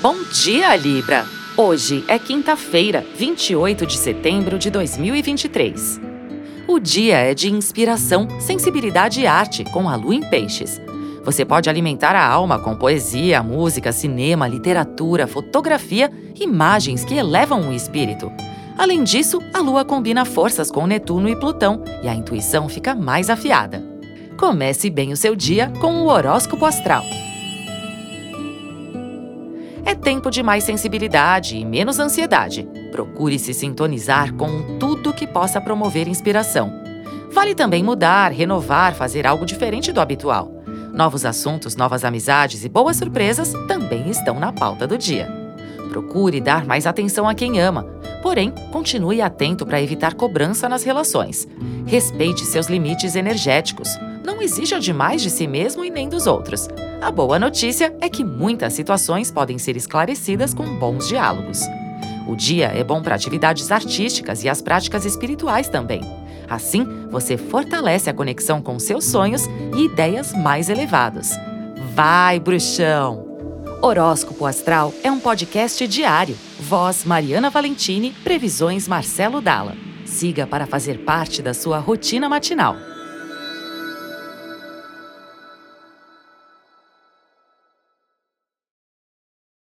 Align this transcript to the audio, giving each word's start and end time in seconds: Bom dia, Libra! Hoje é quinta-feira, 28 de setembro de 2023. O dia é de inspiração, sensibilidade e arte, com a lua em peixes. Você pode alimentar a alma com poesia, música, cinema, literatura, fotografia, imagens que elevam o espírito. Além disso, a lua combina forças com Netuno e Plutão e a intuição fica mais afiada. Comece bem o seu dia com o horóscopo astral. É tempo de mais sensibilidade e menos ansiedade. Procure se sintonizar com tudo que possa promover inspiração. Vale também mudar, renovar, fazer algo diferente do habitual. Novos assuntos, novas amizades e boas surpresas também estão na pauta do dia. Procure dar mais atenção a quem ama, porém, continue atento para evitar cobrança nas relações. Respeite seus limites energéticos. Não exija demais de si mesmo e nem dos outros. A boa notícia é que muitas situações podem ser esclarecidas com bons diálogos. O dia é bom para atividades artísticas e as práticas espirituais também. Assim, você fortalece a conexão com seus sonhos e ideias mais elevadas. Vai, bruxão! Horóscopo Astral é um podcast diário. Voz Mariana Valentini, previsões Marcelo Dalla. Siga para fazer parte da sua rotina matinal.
Bom 0.00 0.14
dia, 0.32 0.76
Libra! 0.76 1.26
Hoje 1.56 2.04
é 2.06 2.20
quinta-feira, 2.20 3.04
28 3.16 3.84
de 3.84 3.96
setembro 3.96 4.56
de 4.56 4.70
2023. 4.70 6.00
O 6.68 6.78
dia 6.78 7.16
é 7.16 7.34
de 7.34 7.50
inspiração, 7.50 8.28
sensibilidade 8.38 9.20
e 9.20 9.26
arte, 9.26 9.64
com 9.64 9.88
a 9.88 9.96
lua 9.96 10.14
em 10.14 10.20
peixes. 10.20 10.80
Você 11.24 11.44
pode 11.44 11.68
alimentar 11.68 12.14
a 12.14 12.24
alma 12.24 12.60
com 12.60 12.76
poesia, 12.76 13.42
música, 13.42 13.90
cinema, 13.90 14.46
literatura, 14.46 15.26
fotografia, 15.26 16.12
imagens 16.38 17.04
que 17.04 17.14
elevam 17.14 17.68
o 17.68 17.72
espírito. 17.72 18.30
Além 18.78 19.02
disso, 19.02 19.42
a 19.52 19.58
lua 19.58 19.84
combina 19.84 20.24
forças 20.24 20.70
com 20.70 20.86
Netuno 20.86 21.28
e 21.28 21.34
Plutão 21.34 21.82
e 22.04 22.08
a 22.08 22.14
intuição 22.14 22.68
fica 22.68 22.94
mais 22.94 23.28
afiada. 23.28 23.84
Comece 24.38 24.90
bem 24.90 25.12
o 25.12 25.16
seu 25.16 25.34
dia 25.34 25.72
com 25.80 26.02
o 26.02 26.06
horóscopo 26.06 26.64
astral. 26.64 27.02
É 29.88 29.94
tempo 29.94 30.30
de 30.30 30.42
mais 30.42 30.64
sensibilidade 30.64 31.56
e 31.56 31.64
menos 31.64 31.98
ansiedade. 31.98 32.68
Procure 32.92 33.38
se 33.38 33.54
sintonizar 33.54 34.34
com 34.34 34.76
tudo 34.78 35.14
que 35.14 35.26
possa 35.26 35.62
promover 35.62 36.06
inspiração. 36.06 36.70
Vale 37.32 37.54
também 37.54 37.82
mudar, 37.82 38.30
renovar, 38.30 38.94
fazer 38.94 39.26
algo 39.26 39.46
diferente 39.46 39.90
do 39.90 39.98
habitual. 39.98 40.52
Novos 40.92 41.24
assuntos, 41.24 41.74
novas 41.74 42.04
amizades 42.04 42.66
e 42.66 42.68
boas 42.68 42.98
surpresas 42.98 43.54
também 43.66 44.10
estão 44.10 44.38
na 44.38 44.52
pauta 44.52 44.86
do 44.86 44.98
dia. 44.98 45.26
Procure 45.88 46.38
dar 46.38 46.66
mais 46.66 46.86
atenção 46.86 47.26
a 47.26 47.34
quem 47.34 47.58
ama, 47.58 47.84
porém, 48.22 48.52
continue 48.70 49.22
atento 49.22 49.64
para 49.64 49.80
evitar 49.80 50.12
cobrança 50.12 50.68
nas 50.68 50.84
relações. 50.84 51.48
Respeite 51.86 52.44
seus 52.44 52.66
limites 52.66 53.16
energéticos. 53.16 53.88
Não 54.28 54.42
exija 54.42 54.78
demais 54.78 55.22
de 55.22 55.30
si 55.30 55.46
mesmo 55.46 55.82
e 55.82 55.88
nem 55.88 56.06
dos 56.06 56.26
outros. 56.26 56.68
A 57.00 57.10
boa 57.10 57.38
notícia 57.38 57.96
é 57.98 58.10
que 58.10 58.22
muitas 58.22 58.74
situações 58.74 59.30
podem 59.30 59.56
ser 59.56 59.74
esclarecidas 59.74 60.52
com 60.52 60.78
bons 60.78 61.08
diálogos. 61.08 61.62
O 62.26 62.36
dia 62.36 62.66
é 62.66 62.84
bom 62.84 63.00
para 63.00 63.14
atividades 63.14 63.72
artísticas 63.72 64.44
e 64.44 64.48
as 64.50 64.60
práticas 64.60 65.06
espirituais 65.06 65.70
também. 65.70 66.02
Assim, 66.46 66.86
você 67.08 67.38
fortalece 67.38 68.10
a 68.10 68.12
conexão 68.12 68.60
com 68.60 68.78
seus 68.78 69.06
sonhos 69.06 69.46
e 69.74 69.86
ideias 69.86 70.34
mais 70.34 70.68
elevadas. 70.68 71.30
Vai, 71.94 72.38
bruxão! 72.38 73.26
Horóscopo 73.80 74.44
Astral 74.44 74.92
é 75.02 75.10
um 75.10 75.20
podcast 75.20 75.88
diário. 75.88 76.36
Voz 76.60 77.02
Mariana 77.02 77.48
Valentini, 77.48 78.12
previsões 78.22 78.86
Marcelo 78.86 79.40
Dalla. 79.40 79.74
Siga 80.04 80.46
para 80.46 80.66
fazer 80.66 80.98
parte 80.98 81.40
da 81.40 81.54
sua 81.54 81.78
rotina 81.78 82.28
matinal. 82.28 82.76